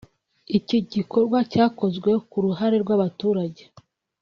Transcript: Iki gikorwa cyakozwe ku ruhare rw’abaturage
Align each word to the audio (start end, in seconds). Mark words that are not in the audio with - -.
Iki 0.57 0.77
gikorwa 0.93 1.37
cyakozwe 1.51 2.11
ku 2.29 2.37
ruhare 2.45 2.75
rw’abaturage 2.83 3.63